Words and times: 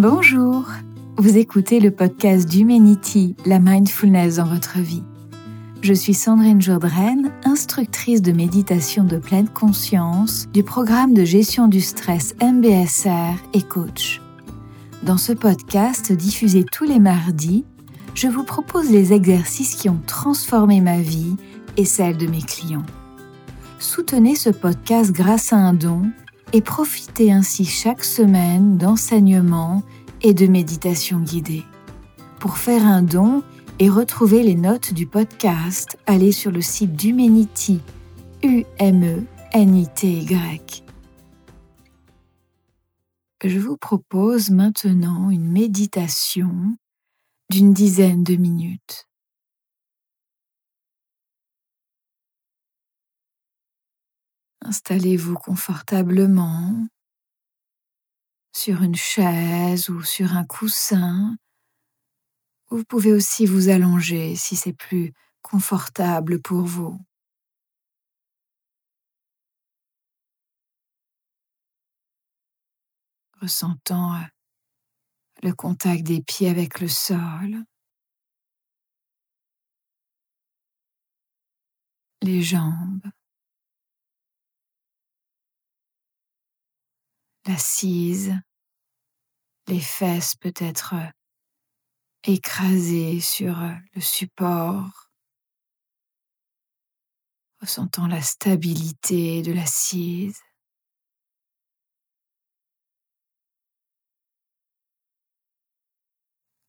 Bonjour, 0.00 0.64
vous 1.18 1.36
écoutez 1.36 1.78
le 1.78 1.90
podcast 1.90 2.48
d'Humanity, 2.48 3.36
la 3.44 3.58
mindfulness 3.58 4.36
dans 4.36 4.46
votre 4.46 4.78
vie. 4.78 5.02
Je 5.82 5.92
suis 5.92 6.14
Sandrine 6.14 6.62
Jourdraine, 6.62 7.30
instructrice 7.44 8.22
de 8.22 8.32
méditation 8.32 9.04
de 9.04 9.18
pleine 9.18 9.50
conscience 9.50 10.48
du 10.54 10.62
programme 10.62 11.12
de 11.12 11.26
gestion 11.26 11.68
du 11.68 11.82
stress 11.82 12.34
MBSR 12.40 13.34
et 13.52 13.60
coach. 13.60 14.22
Dans 15.02 15.18
ce 15.18 15.34
podcast 15.34 16.12
diffusé 16.12 16.64
tous 16.64 16.84
les 16.84 16.98
mardis, 16.98 17.66
je 18.14 18.28
vous 18.28 18.44
propose 18.44 18.90
les 18.90 19.12
exercices 19.12 19.74
qui 19.74 19.90
ont 19.90 20.00
transformé 20.06 20.80
ma 20.80 21.02
vie 21.02 21.36
et 21.76 21.84
celle 21.84 22.16
de 22.16 22.26
mes 22.26 22.40
clients. 22.40 22.86
Soutenez 23.78 24.34
ce 24.34 24.48
podcast 24.48 25.12
grâce 25.12 25.52
à 25.52 25.56
un 25.56 25.74
don 25.74 26.10
et 26.52 26.60
profitez 26.60 27.32
ainsi 27.32 27.64
chaque 27.64 28.04
semaine 28.04 28.76
d'enseignements 28.76 29.82
et 30.22 30.34
de 30.34 30.46
méditations 30.46 31.20
guidées. 31.20 31.64
Pour 32.38 32.58
faire 32.58 32.84
un 32.84 33.02
don 33.02 33.42
et 33.78 33.88
retrouver 33.88 34.42
les 34.42 34.54
notes 34.54 34.92
du 34.92 35.06
podcast, 35.06 35.96
allez 36.06 36.32
sur 36.32 36.50
le 36.50 36.60
site 36.60 36.94
d'Humanity, 36.94 37.80
U-M-E-N-I-T-Y. 38.42 39.30
Je 43.42 43.58
vous 43.58 43.76
propose 43.78 44.50
maintenant 44.50 45.30
une 45.30 45.50
méditation 45.50 46.76
d'une 47.50 47.72
dizaine 47.72 48.22
de 48.22 48.36
minutes. 48.36 49.09
Installez-vous 54.62 55.34
confortablement 55.34 56.86
sur 58.52 58.82
une 58.82 58.94
chaise 58.94 59.88
ou 59.88 60.02
sur 60.02 60.36
un 60.36 60.44
coussin. 60.44 61.36
Vous 62.68 62.84
pouvez 62.84 63.12
aussi 63.12 63.46
vous 63.46 63.68
allonger 63.68 64.36
si 64.36 64.56
c'est 64.56 64.72
plus 64.72 65.12
confortable 65.42 66.40
pour 66.40 66.62
vous. 66.62 67.00
Ressentant 73.40 74.14
euh, 74.16 74.24
le 75.42 75.54
contact 75.54 76.02
des 76.02 76.20
pieds 76.20 76.50
avec 76.50 76.80
le 76.80 76.88
sol, 76.88 77.64
les 82.22 82.42
jambes. 82.42 83.10
L'assise, 87.46 88.34
les 89.66 89.80
fesses 89.80 90.36
peut-être 90.36 90.94
euh, 90.94 91.10
écrasées 92.24 93.20
sur 93.20 93.60
euh, 93.60 93.72
le 93.94 94.00
support, 94.00 95.10
ressentant 97.60 98.06
la 98.06 98.22
stabilité 98.22 99.42
de 99.42 99.52
l'assise. 99.52 100.40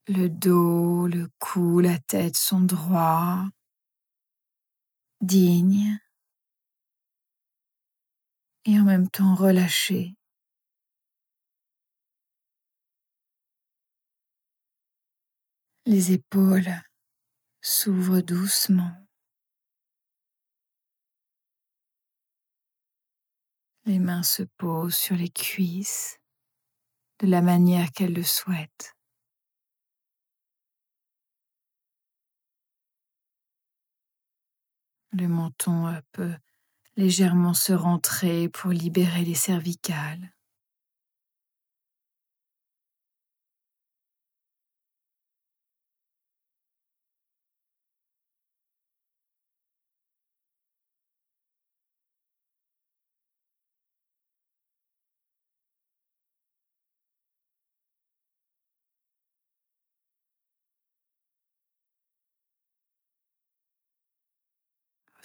Le 0.08 0.28
dos, 0.30 1.08
le 1.08 1.30
cou, 1.40 1.80
la 1.80 1.98
tête 2.00 2.36
sont 2.36 2.62
droits, 2.62 3.48
dignes 5.22 5.98
et 8.66 8.80
en 8.80 8.84
même 8.84 9.10
temps 9.10 9.36
relâchés. 9.36 10.16
Les 15.88 16.12
épaules 16.12 16.72
s'ouvrent 17.60 18.22
doucement. 18.22 18.96
Les 23.86 23.98
mains 23.98 24.22
se 24.22 24.44
posent 24.44 24.96
sur 24.96 25.16
les 25.16 25.30
cuisses 25.30 26.20
de 27.18 27.26
la 27.26 27.42
manière 27.42 27.92
qu'elles 27.92 28.14
le 28.14 28.22
souhaitent. 28.22 28.96
Le 35.14 35.28
menton 35.28 36.00
peut 36.12 36.38
légèrement 36.96 37.56
se 37.56 37.74
rentrer 37.74 38.50
pour 38.50 38.70
libérer 38.70 39.26
les 39.26 39.34
cervicales. 39.34 40.32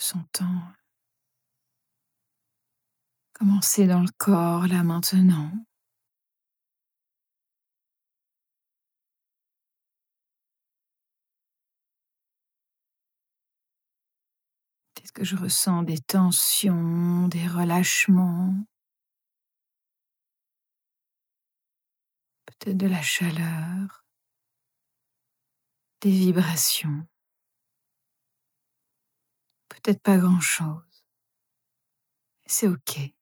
Sentant 0.07 0.63
commencer 3.33 3.89
dans 3.89 4.03
le 4.03 4.13
corps 4.19 4.69
là 4.69 4.85
maintenant. 4.85 5.51
Est-ce 15.03 15.13
que 15.13 15.25
je 15.25 15.35
ressens 15.35 15.83
des 15.83 15.99
tensions, 15.99 17.27
des 17.27 17.49
relâchements. 17.49 18.55
Peut-être 22.47 22.77
de 22.77 22.87
la 22.87 23.03
chaleur, 23.03 24.05
des 26.01 26.11
vibrations 26.11 27.07
peut-être 29.83 30.03
pas 30.03 30.19
grand-chose. 30.19 31.05
C'est 32.47 32.67
OK. 32.69 33.13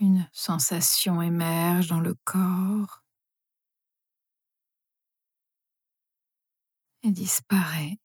Une 0.00 0.28
sensation 0.34 1.22
émerge 1.22 1.86
dans 1.86 2.00
le 2.00 2.14
corps 2.24 3.02
et 7.04 7.10
disparaît. 7.12 7.98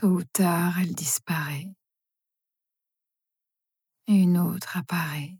Tôt 0.00 0.06
ou 0.06 0.22
tard, 0.22 0.78
elle 0.78 0.94
disparaît. 0.94 1.74
Et 4.06 4.12
une 4.12 4.38
autre 4.38 4.76
apparaît. 4.76 5.36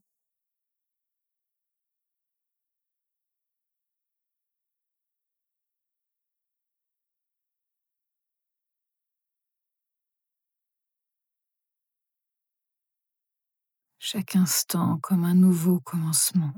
Chaque 14.00 14.34
instant 14.34 14.98
comme 15.00 15.22
un 15.22 15.34
nouveau 15.34 15.78
commencement. 15.78 16.54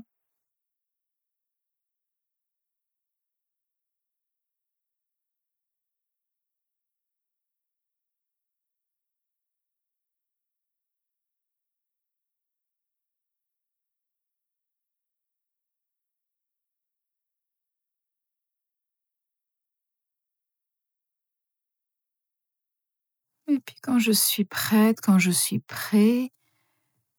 Et 23.51 23.59
puis 23.59 23.75
quand 23.81 23.99
je 23.99 24.13
suis 24.13 24.45
prête, 24.45 25.01
quand 25.01 25.19
je 25.19 25.29
suis 25.29 25.59
prêt, 25.59 26.31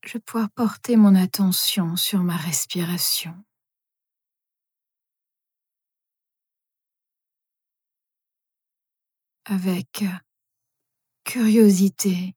je 0.02 0.14
vais 0.14 0.49
porter 0.55 0.96
mon 0.96 1.14
attention 1.14 1.94
sur 1.94 2.23
ma 2.23 2.37
respiration. 2.37 3.34
Avec 9.44 10.05
curiosité, 11.25 12.35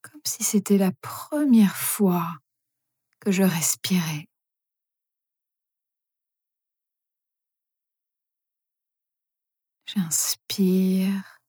comme 0.00 0.22
si 0.24 0.44
c'était 0.44 0.78
la 0.78 0.92
première 0.92 1.76
fois 1.76 2.38
que 3.20 3.30
je 3.30 3.42
respirais. 3.42 4.28
J'inspire, 9.96 11.40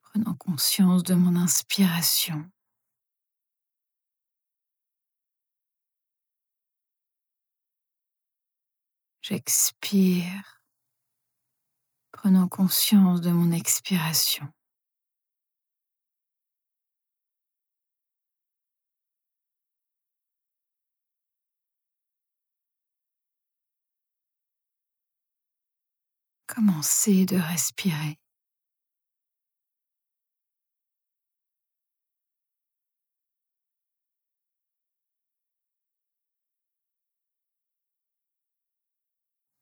prenant 0.00 0.34
conscience 0.34 1.02
de 1.02 1.12
mon 1.12 1.36
inspiration. 1.36 2.50
J'expire, 9.20 10.62
prenant 12.12 12.48
conscience 12.48 13.20
de 13.20 13.30
mon 13.30 13.52
expiration. 13.52 14.48
Commencez 26.54 27.24
de 27.24 27.38
respirer. 27.38 28.18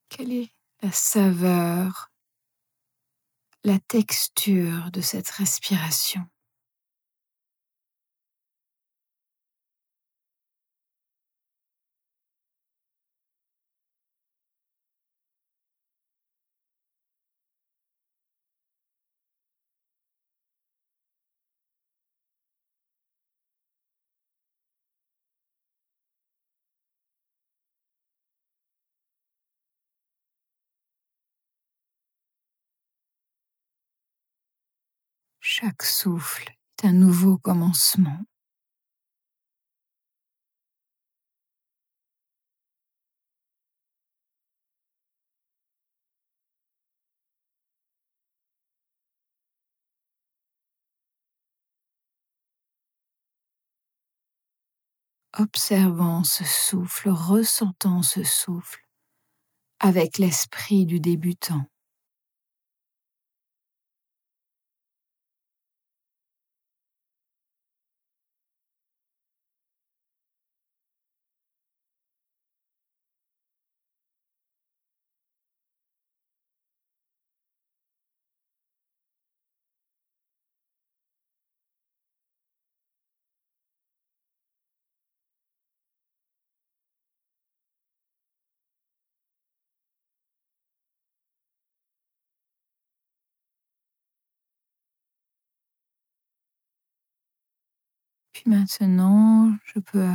Quelle 0.08 0.32
est 0.32 0.52
la 0.82 0.90
saveur, 0.90 2.10
la 3.62 3.78
texture 3.78 4.90
de 4.90 5.00
cette 5.00 5.30
respiration? 5.30 6.29
Chaque 35.60 35.82
souffle 35.82 36.48
est 36.82 36.86
un 36.86 36.92
nouveau 36.92 37.36
commencement. 37.36 38.18
Observant 55.38 56.24
ce 56.24 56.44
souffle, 56.44 57.10
ressentant 57.10 58.02
ce 58.02 58.24
souffle 58.24 58.80
avec 59.80 60.18
l'esprit 60.18 60.86
du 60.86 61.00
débutant. 61.00 61.66
Puis 98.40 98.50
maintenant, 98.50 99.52
je 99.66 99.80
peux 99.80 100.08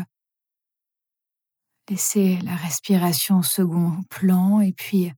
laisser 1.87 2.39
la 2.41 2.55
respiration 2.55 3.37
au 3.39 3.43
second 3.43 4.01
plan 4.09 4.61
et 4.61 4.73
puis 4.73 5.13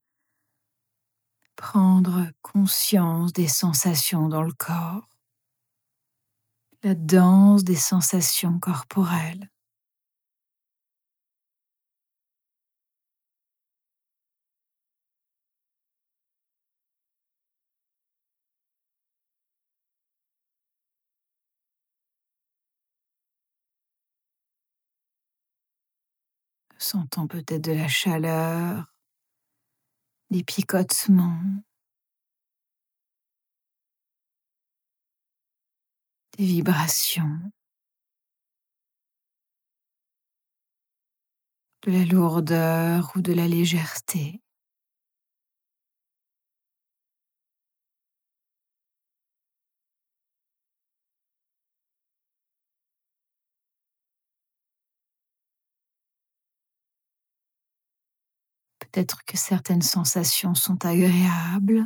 prendre 1.56 2.27
conscience 2.42 3.31
des 3.31 3.48
sensations 3.48 4.27
dans 4.27 4.44
le 4.44 4.51
corps, 4.51 5.07
la 6.83 6.95
danse 6.95 7.63
des 7.63 7.77
sensations 7.77 8.59
corporelles. 8.59 9.50
Sentant 26.79 27.27
peut-être 27.27 27.63
de 27.63 27.71
la 27.71 27.88
chaleur, 27.88 28.94
des 30.29 30.44
picotements, 30.44 31.41
des 36.38 36.45
vibrations, 36.45 37.39
de 41.83 41.91
la 41.91 42.06
lourdeur 42.06 43.12
ou 43.15 43.21
de 43.21 43.33
la 43.33 43.47
légèreté. 43.47 44.41
Peut-être 58.98 59.24
que 59.25 59.38
certaines 59.38 59.84
sensations 59.84 60.56
sont 60.56 60.84
agréables, 60.84 61.86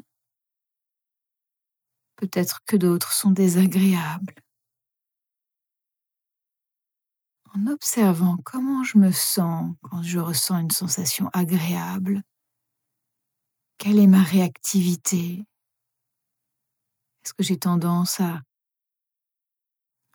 peut-être 2.15 2.61
que 2.65 2.77
d'autres 2.77 3.11
sont 3.11 3.31
désagréables. 3.31 4.33
En 7.53 7.67
observant 7.67 8.35
comment 8.43 8.83
je 8.83 8.97
me 8.97 9.11
sens 9.11 9.75
quand 9.83 10.01
je 10.03 10.19
ressens 10.19 10.57
une 10.59 10.71
sensation 10.71 11.29
agréable, 11.33 12.23
quelle 13.77 13.99
est 13.99 14.07
ma 14.07 14.23
réactivité? 14.23 15.43
Est-ce 17.25 17.33
que 17.33 17.41
j'ai 17.43 17.57
tendance 17.57 18.19
à 18.19 18.41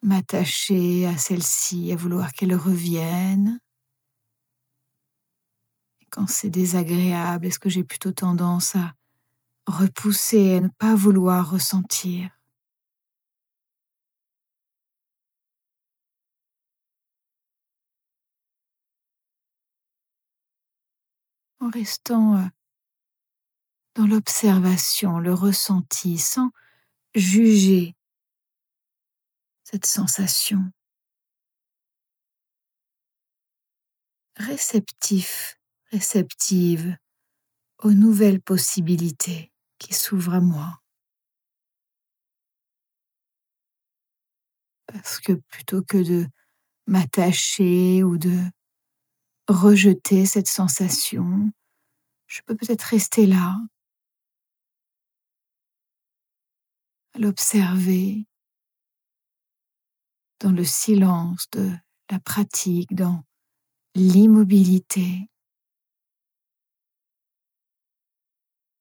m'attacher 0.03 1.07
à 1.07 1.19
celle-ci, 1.19 1.93
à 1.93 1.97
vouloir 1.97 2.33
qu'elle 2.33 2.55
revienne? 2.55 3.59
Quand 6.17 6.27
c'est 6.27 6.49
désagréable? 6.49 7.47
Est-ce 7.47 7.59
que 7.59 7.69
j'ai 7.69 7.85
plutôt 7.85 8.11
tendance 8.11 8.75
à 8.75 8.95
repousser, 9.67 10.57
à 10.57 10.61
ne 10.61 10.69
pas 10.69 10.95
vouloir 10.95 11.51
ressentir? 11.51 12.31
En 21.61 21.69
restant 21.69 22.37
euh, 22.37 22.47
dans 23.95 24.07
l'observation, 24.07 25.19
le 25.19 25.35
ressenti, 25.35 26.17
sans 26.17 26.51
juger 27.15 27.95
cette 29.65 29.87
sensation. 29.87 30.71
Réceptif 34.37 35.59
réceptive 35.91 36.97
aux 37.83 37.93
nouvelles 37.93 38.41
possibilités 38.41 39.53
qui 39.79 39.95
s'ouvrent 39.95 40.35
à 40.35 40.41
moi. 40.41 40.81
Parce 44.87 45.21
que 45.21 45.33
plutôt 45.33 45.83
que 45.83 45.99
de 45.99 46.27
m'attacher 46.87 48.03
ou 48.05 48.19
de 48.19 48.39
rejeter 49.49 50.27
cette 50.27 50.49
sensation, 50.49 51.51
je 52.27 52.41
peux 52.47 52.57
peut-être 52.57 52.83
rester 52.83 53.27
là, 53.27 53.57
l'observer, 57.15 58.27
dans 60.41 60.53
le 60.53 60.65
silence 60.65 61.49
de 61.53 61.73
la 62.11 62.21
pratique, 62.21 62.95
dans 62.95 63.25
l'immobilité, 63.95 65.31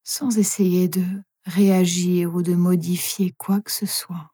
sans 0.06 0.38
essayer 0.38 0.88
de 0.88 1.04
réagir 1.46 2.34
ou 2.36 2.42
de 2.44 2.56
modifier 2.56 3.34
quoi 3.38 3.60
que 3.60 3.72
ce 3.72 3.86
soit. 3.86 4.32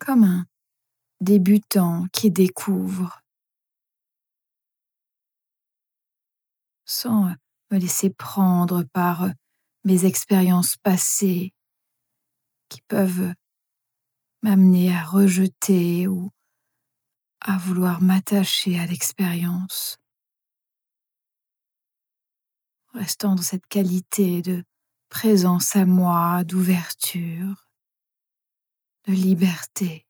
Comme 0.00 0.24
un 0.24 0.46
débutant 1.20 2.06
qui 2.12 2.30
découvre 2.30 3.22
sans 6.84 7.30
me 7.70 7.78
laisser 7.78 8.10
prendre 8.10 8.84
par 8.92 9.28
mes 9.84 10.04
expériences 10.04 10.76
passées 10.76 11.52
qui 12.72 12.80
peuvent 12.80 13.34
m'amener 14.42 14.96
à 14.96 15.04
rejeter 15.04 16.08
ou 16.08 16.30
à 17.42 17.58
vouloir 17.58 18.00
m'attacher 18.00 18.78
à 18.78 18.86
l'expérience, 18.86 19.98
restant 22.94 23.34
dans 23.34 23.42
cette 23.42 23.66
qualité 23.66 24.40
de 24.40 24.64
présence 25.10 25.76
à 25.76 25.84
moi, 25.84 26.44
d'ouverture, 26.44 27.68
de 29.06 29.12
liberté. 29.12 30.06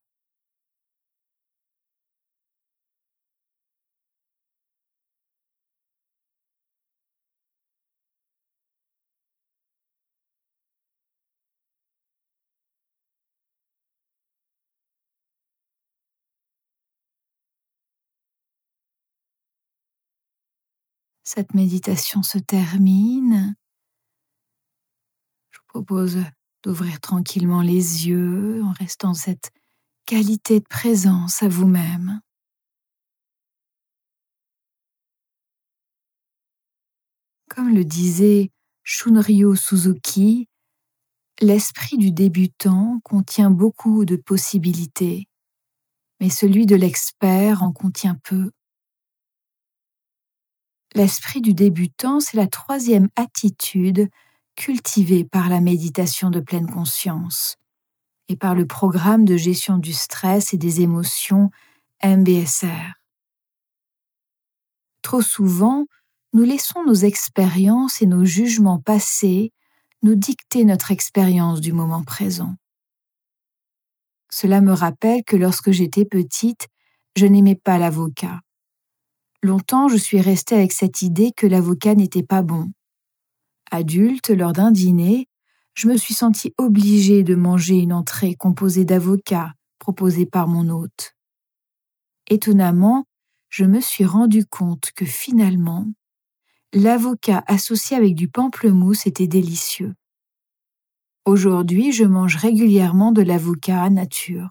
Cette 21.24 21.54
méditation 21.54 22.22
se 22.22 22.38
termine, 22.38 23.54
je 25.50 25.58
vous 25.58 25.66
propose 25.68 26.18
d'ouvrir 26.62 27.00
tranquillement 27.00 27.62
les 27.62 28.08
yeux 28.08 28.62
en 28.62 28.72
restant 28.72 29.14
cette 29.14 29.50
qualité 30.06 30.60
de 30.60 30.66
présence 30.68 31.42
à 31.42 31.48
vous-même. 31.48 32.20
Comme 37.48 37.74
le 37.74 37.84
disait 37.84 38.50
Shunryu 38.82 39.56
Suzuki, 39.56 40.48
l'esprit 41.40 41.98
du 41.98 42.10
débutant 42.10 43.00
contient 43.04 43.50
beaucoup 43.50 44.04
de 44.04 44.16
possibilités, 44.16 45.28
mais 46.20 46.30
celui 46.30 46.66
de 46.66 46.76
l'expert 46.76 47.62
en 47.62 47.72
contient 47.72 48.18
peu. 48.24 48.50
L'esprit 50.94 51.40
du 51.40 51.54
débutant, 51.54 52.20
c'est 52.20 52.36
la 52.36 52.46
troisième 52.46 53.08
attitude 53.16 54.10
cultivée 54.56 55.24
par 55.24 55.48
la 55.48 55.60
méditation 55.60 56.28
de 56.28 56.40
pleine 56.40 56.70
conscience 56.70 57.56
et 58.28 58.36
par 58.36 58.54
le 58.54 58.66
programme 58.66 59.24
de 59.24 59.36
gestion 59.36 59.78
du 59.78 59.92
stress 59.92 60.52
et 60.52 60.58
des 60.58 60.82
émotions 60.82 61.50
MBSR. 62.04 62.92
Trop 65.02 65.22
souvent, 65.22 65.86
nous 66.34 66.44
laissons 66.44 66.84
nos 66.84 66.94
expériences 66.94 68.02
et 68.02 68.06
nos 68.06 68.24
jugements 68.24 68.78
passés 68.78 69.52
nous 70.02 70.14
dicter 70.14 70.64
notre 70.64 70.90
expérience 70.90 71.60
du 71.60 71.72
moment 71.72 72.02
présent. 72.02 72.54
Cela 74.30 74.60
me 74.60 74.72
rappelle 74.72 75.22
que 75.24 75.36
lorsque 75.36 75.70
j'étais 75.70 76.04
petite, 76.04 76.68
je 77.16 77.26
n'aimais 77.26 77.54
pas 77.54 77.78
l'avocat. 77.78 78.40
Longtemps, 79.44 79.88
je 79.88 79.96
suis 79.96 80.20
restée 80.20 80.54
avec 80.54 80.72
cette 80.72 81.02
idée 81.02 81.32
que 81.32 81.48
l'avocat 81.48 81.96
n'était 81.96 82.22
pas 82.22 82.42
bon. 82.42 82.70
Adulte, 83.72 84.30
lors 84.30 84.52
d'un 84.52 84.70
dîner, 84.70 85.28
je 85.74 85.88
me 85.88 85.96
suis 85.96 86.14
sentie 86.14 86.54
obligée 86.58 87.24
de 87.24 87.34
manger 87.34 87.78
une 87.78 87.92
entrée 87.92 88.36
composée 88.36 88.84
d'avocats 88.84 89.52
proposée 89.80 90.26
par 90.26 90.46
mon 90.46 90.68
hôte. 90.68 91.16
Étonnamment, 92.28 93.04
je 93.48 93.64
me 93.64 93.80
suis 93.80 94.04
rendu 94.04 94.46
compte 94.46 94.92
que 94.94 95.04
finalement, 95.04 95.86
l'avocat 96.72 97.42
associé 97.48 97.96
avec 97.96 98.14
du 98.14 98.28
pamplemousse 98.28 99.06
était 99.08 99.26
délicieux. 99.26 99.94
Aujourd'hui, 101.24 101.90
je 101.90 102.04
mange 102.04 102.36
régulièrement 102.36 103.10
de 103.10 103.22
l'avocat 103.22 103.90
nature 103.90 104.50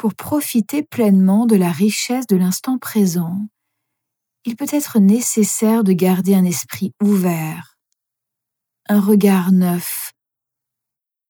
pour 0.00 0.14
profiter 0.14 0.82
pleinement 0.82 1.44
de 1.44 1.56
la 1.56 1.70
richesse 1.70 2.26
de 2.26 2.34
l'instant 2.34 2.78
présent, 2.78 3.46
il 4.46 4.56
peut 4.56 4.64
être 4.72 4.98
nécessaire 4.98 5.84
de 5.84 5.92
garder 5.92 6.34
un 6.34 6.46
esprit 6.46 6.94
ouvert, 7.02 7.76
un 8.88 8.98
regard 8.98 9.52
neuf, 9.52 10.12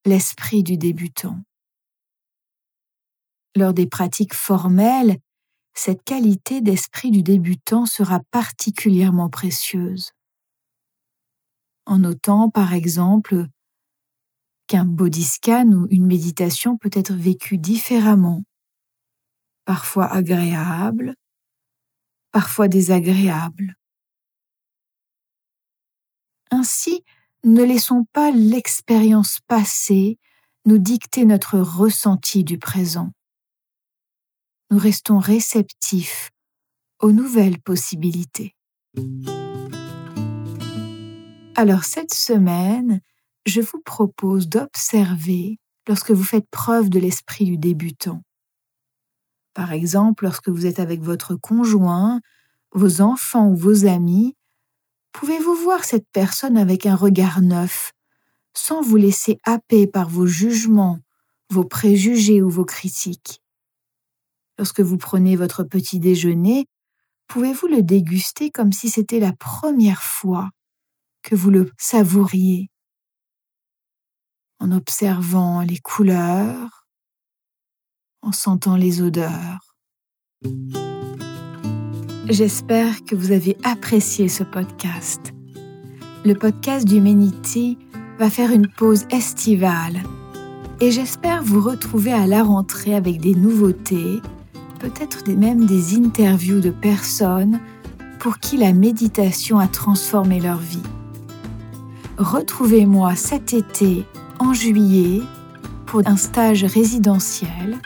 l'esprit 0.06 0.62
du 0.62 0.76
débutant. 0.76 1.40
Lors 3.56 3.74
des 3.74 3.88
pratiques 3.88 4.34
formelles, 4.34 5.18
cette 5.74 6.04
qualité 6.04 6.60
d'esprit 6.60 7.10
du 7.10 7.24
débutant 7.24 7.86
sera 7.86 8.20
particulièrement 8.30 9.30
précieuse. 9.30 10.12
En 11.86 11.98
notant, 11.98 12.50
par 12.50 12.72
exemple, 12.72 13.48
qu'un 14.68 14.84
body 14.84 15.24
scan 15.24 15.66
ou 15.72 15.88
une 15.90 16.06
méditation 16.06 16.78
peut 16.78 16.90
être 16.94 17.14
vécu 17.14 17.58
différemment 17.58 18.44
parfois 19.70 20.12
agréable, 20.12 21.14
parfois 22.32 22.66
désagréable. 22.66 23.76
Ainsi, 26.50 27.04
ne 27.44 27.62
laissons 27.62 28.04
pas 28.12 28.32
l'expérience 28.32 29.38
passée 29.46 30.18
nous 30.64 30.78
dicter 30.78 31.24
notre 31.24 31.60
ressenti 31.60 32.42
du 32.42 32.58
présent. 32.58 33.12
Nous 34.72 34.78
restons 34.78 35.20
réceptifs 35.20 36.32
aux 36.98 37.12
nouvelles 37.12 37.60
possibilités. 37.60 38.56
Alors 41.54 41.84
cette 41.84 42.12
semaine, 42.12 43.02
je 43.46 43.60
vous 43.60 43.80
propose 43.84 44.48
d'observer 44.48 45.60
lorsque 45.86 46.10
vous 46.10 46.24
faites 46.24 46.50
preuve 46.50 46.90
de 46.90 46.98
l'esprit 46.98 47.44
du 47.44 47.56
débutant. 47.56 48.24
Par 49.60 49.72
exemple, 49.74 50.24
lorsque 50.24 50.48
vous 50.48 50.64
êtes 50.64 50.80
avec 50.80 51.02
votre 51.02 51.34
conjoint, 51.34 52.22
vos 52.72 53.02
enfants 53.02 53.48
ou 53.48 53.56
vos 53.56 53.84
amis, 53.84 54.34
pouvez-vous 55.12 55.54
voir 55.54 55.84
cette 55.84 56.08
personne 56.14 56.56
avec 56.56 56.86
un 56.86 56.94
regard 56.96 57.42
neuf, 57.42 57.92
sans 58.54 58.80
vous 58.80 58.96
laisser 58.96 59.38
happer 59.44 59.86
par 59.86 60.08
vos 60.08 60.24
jugements, 60.24 61.00
vos 61.50 61.66
préjugés 61.66 62.40
ou 62.40 62.48
vos 62.48 62.64
critiques? 62.64 63.42
Lorsque 64.56 64.80
vous 64.80 64.96
prenez 64.96 65.36
votre 65.36 65.62
petit 65.62 66.00
déjeuner, 66.00 66.64
pouvez-vous 67.26 67.66
le 67.66 67.82
déguster 67.82 68.50
comme 68.50 68.72
si 68.72 68.88
c'était 68.88 69.20
la 69.20 69.34
première 69.34 70.02
fois 70.02 70.48
que 71.20 71.34
vous 71.34 71.50
le 71.50 71.70
savouriez? 71.76 72.70
En 74.58 74.72
observant 74.72 75.60
les 75.60 75.80
couleurs, 75.80 76.79
en 78.22 78.32
sentant 78.32 78.76
les 78.76 79.02
odeurs. 79.02 79.74
J'espère 82.28 83.04
que 83.04 83.16
vous 83.16 83.32
avez 83.32 83.56
apprécié 83.64 84.28
ce 84.28 84.44
podcast. 84.44 85.32
Le 86.24 86.34
podcast 86.34 86.86
d'Humanity 86.86 87.78
va 88.18 88.30
faire 88.30 88.52
une 88.52 88.68
pause 88.68 89.06
estivale 89.10 90.02
et 90.80 90.90
j'espère 90.90 91.42
vous 91.42 91.60
retrouver 91.60 92.12
à 92.12 92.26
la 92.26 92.42
rentrée 92.42 92.94
avec 92.94 93.20
des 93.20 93.34
nouveautés, 93.34 94.20
peut-être 94.78 95.28
même 95.28 95.66
des 95.66 95.96
interviews 95.96 96.60
de 96.60 96.70
personnes 96.70 97.60
pour 98.18 98.38
qui 98.38 98.56
la 98.56 98.72
méditation 98.72 99.58
a 99.58 99.66
transformé 99.66 100.40
leur 100.40 100.58
vie. 100.58 100.82
Retrouvez-moi 102.18 103.16
cet 103.16 103.54
été 103.54 104.04
en 104.38 104.52
juillet 104.52 105.22
pour 105.86 106.02
un 106.06 106.16
stage 106.16 106.64
résidentiel 106.64 107.80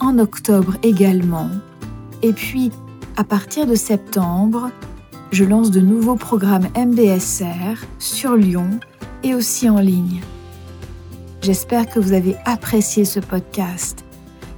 en 0.00 0.18
octobre 0.18 0.76
également. 0.82 1.50
Et 2.22 2.32
puis, 2.32 2.70
à 3.16 3.24
partir 3.24 3.66
de 3.66 3.74
septembre, 3.74 4.70
je 5.30 5.44
lance 5.44 5.70
de 5.70 5.80
nouveaux 5.80 6.16
programmes 6.16 6.68
MBSR 6.76 7.84
sur 7.98 8.34
Lyon 8.34 8.80
et 9.22 9.34
aussi 9.34 9.68
en 9.68 9.78
ligne. 9.78 10.20
J'espère 11.42 11.88
que 11.88 12.00
vous 12.00 12.12
avez 12.12 12.36
apprécié 12.44 13.04
ce 13.04 13.20
podcast. 13.20 14.04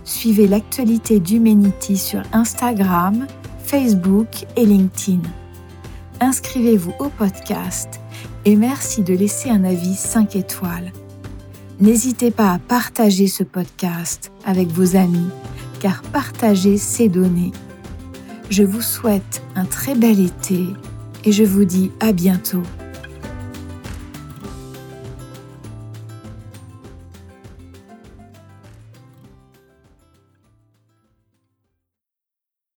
suivez 0.05 0.49
l'actualité 0.49 1.21
d'Humanity 1.21 1.97
sur 1.97 2.23
Instagram, 2.33 3.27
Facebook 3.63 4.45
et 4.57 4.67
LinkedIn. 4.67 5.23
Inscrivez-vous 6.21 6.93
au 6.99 7.09
podcast 7.09 8.01
et 8.45 8.57
merci 8.57 9.03
de 9.03 9.15
laisser 9.15 9.51
un 9.51 9.65
avis 9.65 9.95
5 9.95 10.37
étoiles. 10.37 10.93
N'hésitez 11.81 12.31
pas 12.31 12.53
à 12.53 12.59
partager 12.59 13.27
ce 13.27 13.43
podcast 13.43 14.31
avec 14.45 14.69
vos 14.69 14.97
amis, 14.97 15.31
car 15.81 16.03
partager, 16.03 16.77
c'est 16.77 17.09
donner. 17.09 17.53
Je 18.51 18.65
vous 18.65 18.83
souhaite 18.83 19.43
un 19.55 19.65
très 19.65 19.95
bel 19.95 20.21
été 20.21 20.67
et 21.25 21.33
je 21.33 21.45
vous 21.45 21.65
dis 21.65 21.91
à 22.01 22.13
bientôt. 22.13 22.63